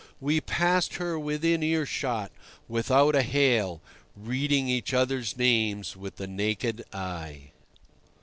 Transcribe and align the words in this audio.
We 0.19 0.41
passed 0.41 0.95
her 0.95 1.19
within 1.19 1.61
earshot, 1.61 2.31
without 2.67 3.13
a 3.13 3.21
hail, 3.21 3.83
reading 4.15 4.67
each 4.67 4.95
other's 4.95 5.37
names 5.37 5.95
with 5.95 6.15
the 6.15 6.25
naked 6.25 6.83
eye. 6.91 7.51